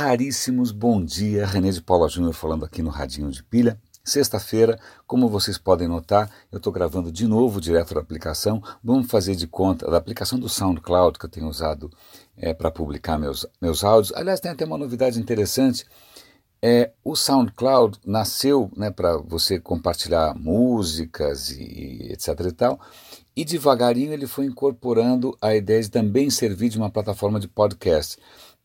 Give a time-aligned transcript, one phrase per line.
[0.00, 1.44] raríssimos bom dia.
[1.44, 3.78] René de Paula Júnior falando aqui no Radinho de Pilha.
[4.02, 8.62] Sexta-feira, como vocês podem notar, eu estou gravando de novo direto da aplicação.
[8.82, 11.90] Vamos fazer de conta da aplicação do SoundCloud que eu tenho usado
[12.34, 14.10] é, para publicar meus, meus áudios.
[14.16, 15.84] Aliás, tem até uma novidade interessante.
[16.62, 22.80] É, o SoundCloud nasceu né, para você compartilhar músicas e, e etc e tal,
[23.36, 28.18] e devagarinho ele foi incorporando a ideia de também servir de uma plataforma de podcast.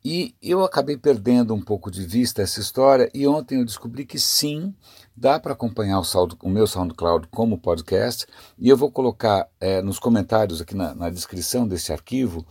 [0.07, 4.19] E eu acabei perdendo um pouco de vista essa história e ontem eu descobri que
[4.19, 4.71] sim,
[5.17, 8.27] dá para acompanhar o, Sound, o, meu SoundCloud como podcast
[8.59, 12.45] e eu vou colocar é, nos comentários aqui na, na, descrição desse arquivo,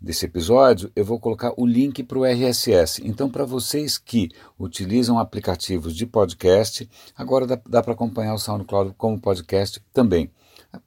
[0.00, 3.06] desse episódio, eu vou colocar o link para o RSS.
[3.06, 8.94] Então, para vocês que utilizam aplicativos de podcast, agora dá, dá para acompanhar o SoundCloud
[8.96, 10.30] como podcast também.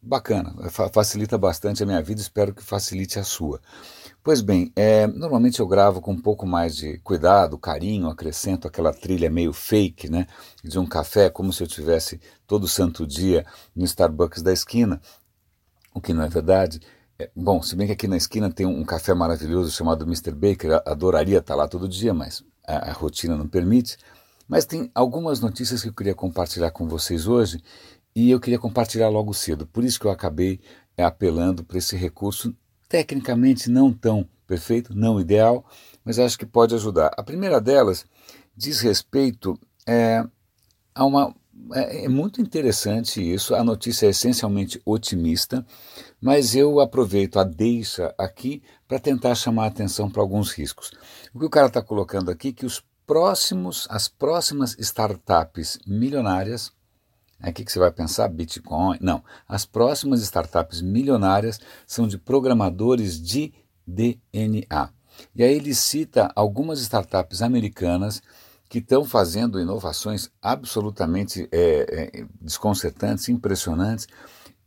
[0.02, 0.56] Bacana,
[0.92, 3.62] facilita bastante a minha vida, espero que facilite a sua.
[4.24, 8.94] Pois bem, é, normalmente eu gravo com um pouco mais de cuidado, carinho, acrescento aquela
[8.94, 10.28] trilha meio fake, né,
[10.62, 15.00] de um café, como se eu tivesse todo santo dia no Starbucks da esquina,
[15.94, 16.82] o que não é verdade.
[17.20, 20.32] É, bom, se bem que aqui na esquina tem um, café maravilhoso chamado Mr.
[20.32, 23.98] Baker, adoraria estar lá todo dia, mas a, a rotina não permite.
[24.48, 27.62] Mas tem algumas notícias que eu queria compartilhar com vocês hoje
[28.16, 29.66] e eu queria compartilhar logo cedo.
[29.66, 30.60] Por isso que eu acabei
[30.96, 32.56] é, apelando para esse recurso
[32.88, 35.66] tecnicamente não tão perfeito, não ideal,
[36.04, 37.12] mas acho que pode ajudar.
[37.18, 38.06] A primeira delas
[38.56, 40.24] diz respeito é,
[40.96, 41.36] a uma.
[41.74, 45.66] É, é muito interessante isso, a notícia é essencialmente otimista,
[46.22, 50.92] mas eu aproveito a deixa aqui para tentar chamar a atenção para alguns riscos.
[51.34, 56.72] O que o cara está colocando aqui é que os próximos, as próximas startups milionárias
[57.44, 58.28] o que, que você vai pensar?
[58.28, 58.98] Bitcoin?
[59.00, 59.24] Não.
[59.48, 63.54] As próximas startups milionárias são de programadores de
[63.86, 64.90] DNA.
[65.36, 68.22] E aí ele cita algumas startups americanas
[68.70, 74.08] que estão fazendo inovações absolutamente é, é, desconcertantes, impressionantes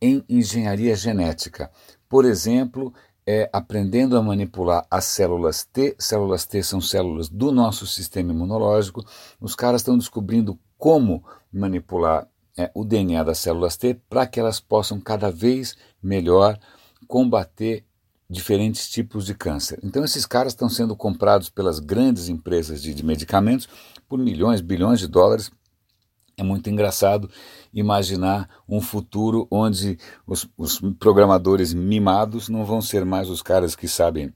[0.01, 1.71] em engenharia genética.
[2.09, 2.95] Por exemplo,
[3.27, 5.95] é, aprendendo a manipular as células T.
[5.99, 9.05] Células T são células do nosso sistema imunológico.
[9.41, 12.27] Os caras estão descobrindo como manipular
[12.61, 16.59] é, o DNA das células T para que elas possam cada vez melhor
[17.07, 17.85] combater
[18.29, 19.81] diferentes tipos de câncer.
[19.83, 23.69] Então esses caras estão sendo comprados pelas grandes empresas de, de medicamentos
[24.09, 25.51] por milhões, bilhões de dólares.
[26.37, 27.29] É muito engraçado
[27.75, 33.89] imaginar um futuro onde os, os programadores mimados não vão ser mais os caras que
[33.89, 34.33] sabem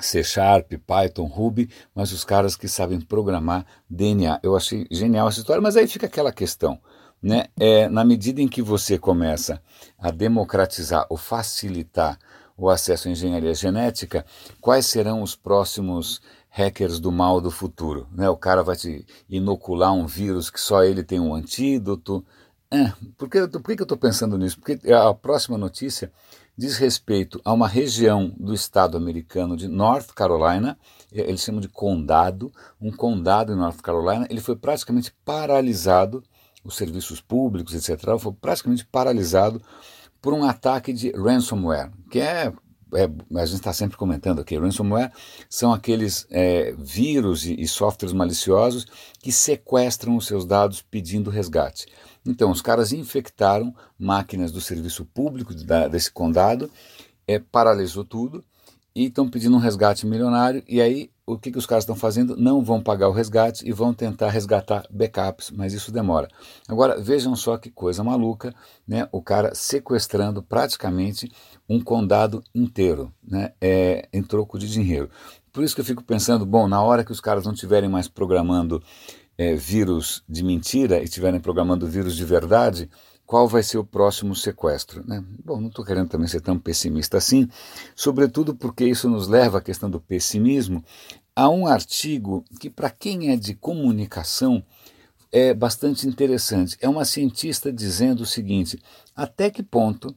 [0.00, 4.40] C Sharp, Python, Ruby, mas os caras que sabem programar DNA.
[4.42, 6.80] Eu achei genial essa história, mas aí fica aquela questão
[7.22, 7.46] né?
[7.58, 9.62] É, na medida em que você começa
[9.98, 12.18] a democratizar ou facilitar
[12.56, 14.26] o acesso à engenharia genética,
[14.60, 18.08] quais serão os próximos hackers do mal do futuro?
[18.12, 18.28] Né?
[18.28, 22.24] O cara vai te inocular um vírus que só ele tem um antídoto.
[22.70, 24.58] É, por, que, por que eu estou pensando nisso?
[24.58, 26.12] Porque a próxima notícia
[26.56, 30.78] diz respeito a uma região do estado americano de North Carolina,
[31.10, 36.22] eles chamam de condado, um condado em North Carolina, ele foi praticamente paralisado
[36.64, 39.60] os serviços públicos, etc., foi praticamente paralisado
[40.20, 42.52] por um ataque de ransomware, que é,
[42.94, 45.12] é a gente está sempre comentando aqui, ransomware
[45.48, 48.86] são aqueles é, vírus e, e, softwares maliciosos
[49.20, 51.86] que sequestram os seus dados pedindo resgate.
[52.24, 56.70] Então, os caras infectaram máquinas do serviço público da, desse condado,
[57.26, 58.44] é, paralisou tudo
[58.94, 62.36] e estão pedindo um resgate milionário, e aí o que, que os caras estão fazendo?
[62.36, 66.28] Não vão pagar o resgate e vão tentar resgatar backups, mas isso demora.
[66.68, 68.54] Agora, vejam só que coisa maluca,
[68.86, 69.08] né?
[69.12, 71.30] o cara sequestrando praticamente
[71.68, 73.52] um condado inteiro né?
[73.60, 75.08] é, em troco de dinheiro.
[75.52, 78.08] Por isso que eu fico pensando, bom, na hora que os caras não estiverem mais
[78.08, 78.82] programando
[79.36, 82.90] é, vírus de mentira e estiverem programando vírus de verdade,
[83.26, 85.02] qual vai ser o próximo sequestro.
[85.06, 85.24] Né?
[85.44, 87.48] Bom, não estou querendo também ser tão pessimista assim,
[87.94, 90.84] sobretudo porque isso nos leva à questão do pessimismo,
[91.34, 94.62] a um artigo que, para quem é de comunicação,
[95.30, 96.76] é bastante interessante.
[96.80, 98.78] É uma cientista dizendo o seguinte:
[99.16, 100.14] até que ponto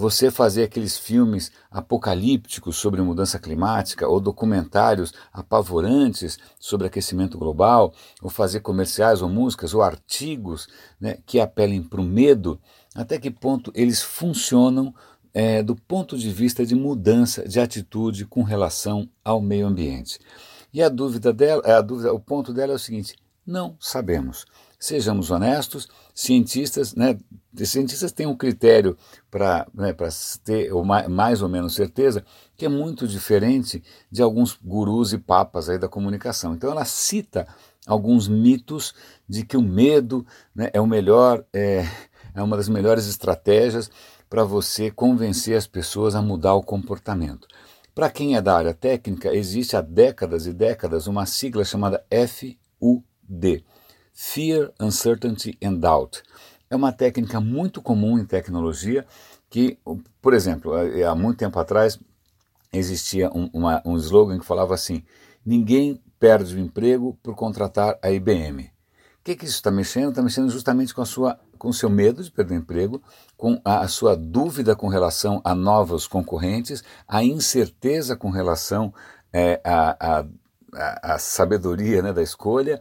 [0.00, 7.92] você fazer aqueles filmes apocalípticos sobre mudança climática ou documentários apavorantes sobre aquecimento global,
[8.22, 10.68] ou fazer comerciais ou músicas ou artigos
[10.98, 12.58] né, que apelem para o medo,
[12.94, 14.94] até que ponto eles funcionam
[15.34, 20.18] é, do ponto de vista de mudança de atitude com relação ao meio ambiente.
[20.72, 24.46] E a dúvida dela, a dúvida, o ponto dela é o seguinte: não sabemos.
[24.80, 27.18] Sejamos honestos, cientistas, né,
[27.54, 28.96] cientistas têm um critério
[29.30, 29.94] para né,
[30.42, 32.24] ter ou mais, mais ou menos certeza
[32.56, 36.54] que é muito diferente de alguns gurus e papas aí da comunicação.
[36.54, 37.46] Então ela cita
[37.86, 38.94] alguns mitos
[39.28, 41.86] de que o medo né, é o melhor, é,
[42.34, 43.90] é uma das melhores estratégias
[44.30, 47.46] para você convencer as pessoas a mudar o comportamento.
[47.94, 53.64] Para quem é da área técnica, existe há décadas e décadas uma sigla chamada FUD
[54.22, 56.22] Fear, Uncertainty and Doubt.
[56.68, 59.06] É uma técnica muito comum em tecnologia
[59.48, 59.78] que,
[60.20, 61.98] por exemplo, há muito tempo atrás
[62.70, 65.02] existia um, uma, um slogan que falava assim:
[65.44, 68.64] ninguém perde o emprego por contratar a IBM.
[68.64, 68.70] O
[69.24, 70.10] que, que isso está mexendo?
[70.10, 73.02] Está mexendo justamente com a sua com o seu medo de perder o emprego,
[73.38, 78.92] com a, a sua dúvida com relação a novos concorrentes, a incerteza com relação
[79.32, 80.26] é, à
[80.74, 82.80] a, a, sabedoria né, da escolha.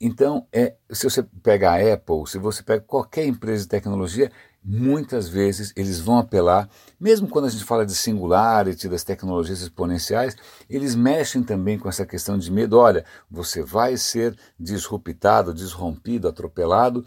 [0.00, 4.30] Então, é, se você pega a Apple, se você pega qualquer empresa de tecnologia,
[4.62, 10.36] muitas vezes eles vão apelar, mesmo quando a gente fala de singularity, das tecnologias exponenciais,
[10.68, 12.76] eles mexem também com essa questão de medo.
[12.76, 17.04] Olha, você vai ser disruptado, desrompido, atropelado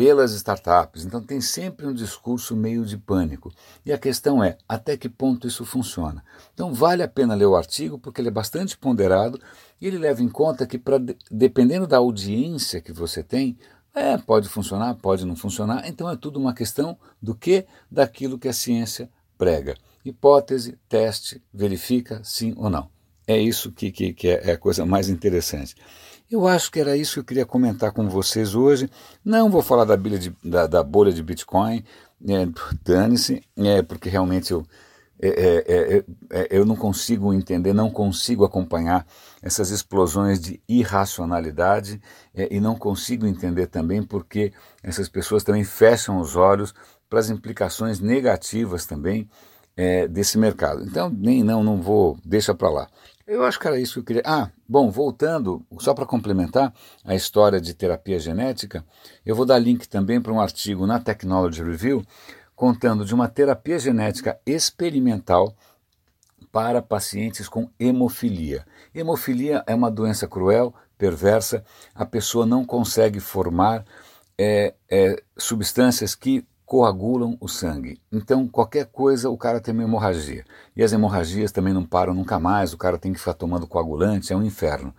[0.00, 1.04] pelas startups.
[1.04, 3.52] Então tem sempre um discurso meio de pânico.
[3.84, 6.24] E a questão é até que ponto isso funciona.
[6.54, 9.38] Então vale a pena ler o artigo porque ele é bastante ponderado
[9.78, 10.98] e ele leva em conta que para
[11.30, 13.58] dependendo da audiência que você tem,
[13.94, 15.86] é, pode funcionar, pode não funcionar.
[15.86, 19.76] Então é tudo uma questão do que daquilo que a ciência prega.
[20.02, 22.88] Hipótese, teste, verifica sim ou não.
[23.26, 25.74] É isso que, que, que é, é a coisa mais interessante.
[26.30, 28.88] Eu acho que era isso que eu queria comentar com vocês hoje.
[29.24, 31.82] Não vou falar da, de, da, da bolha de Bitcoin,
[32.28, 32.48] é,
[32.84, 34.64] dane-se, é, porque realmente eu,
[35.20, 39.04] é, é, é, é, eu não consigo entender, não consigo acompanhar
[39.42, 42.00] essas explosões de irracionalidade
[42.32, 44.52] e não consigo entender também porque
[44.84, 46.72] essas pessoas também fecham os olhos
[47.08, 49.28] para as implicações negativas também
[50.10, 50.84] desse mercado.
[50.84, 52.88] Então, nem não, não vou, deixa para lá.
[53.30, 54.22] Eu acho que era isso que eu queria.
[54.26, 56.74] Ah, bom, voltando, só para complementar
[57.04, 58.84] a história de terapia genética,
[59.24, 62.04] eu vou dar link também para um artigo na Technology Review
[62.56, 65.54] contando de uma terapia genética experimental
[66.50, 68.66] para pacientes com hemofilia.
[68.92, 73.84] Hemofilia é uma doença cruel, perversa, a pessoa não consegue formar
[74.36, 78.00] é, é, substâncias que coagulam o sangue.
[78.12, 80.44] Então, qualquer coisa, o cara tem uma hemorragia.
[80.76, 84.32] E as hemorragias também não param nunca mais, o cara tem que ficar tomando coagulante,
[84.32, 84.94] é um inferno.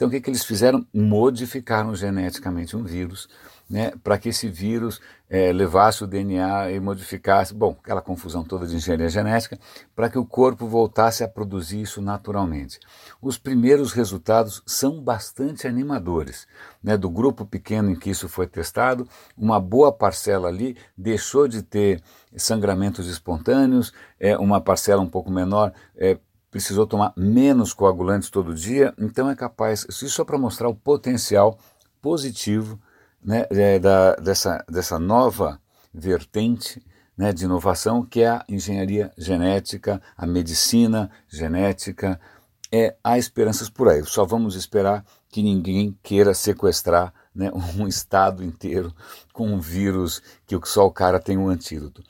[0.00, 0.86] Então, o que, que eles fizeram?
[0.94, 3.28] Modificaram geneticamente um vírus
[3.68, 4.98] né, para que esse vírus
[5.28, 9.58] é, levasse o DNA e modificasse, bom, aquela confusão toda de engenharia genética,
[9.94, 12.80] para que o corpo voltasse a produzir isso naturalmente.
[13.22, 16.48] Os primeiros resultados são bastante animadores.
[16.82, 19.06] Né, do grupo pequeno em que isso foi testado,
[19.36, 22.02] uma boa parcela ali deixou de ter
[22.34, 26.16] sangramentos espontâneos, é, uma parcela um pouco menor é,
[26.50, 31.58] precisou tomar menos coagulantes todo dia, então é capaz, isso só para mostrar o potencial
[32.00, 32.80] positivo
[33.22, 35.60] né, é, da, dessa, dessa nova
[35.92, 36.82] vertente
[37.16, 42.18] né, de inovação que é a engenharia genética, a medicina genética.
[42.72, 44.02] É, há esperanças por aí.
[44.04, 48.94] Só vamos esperar que ninguém queira sequestrar né, um estado inteiro
[49.32, 52.02] com um vírus que só o cara tem um antídoto.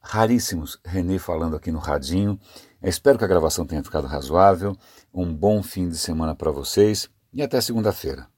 [0.00, 2.38] Raríssimos, Renê falando aqui no radinho.
[2.84, 4.76] Espero que a gravação tenha ficado razoável.
[5.12, 8.28] Um bom fim de semana para vocês e até segunda-feira.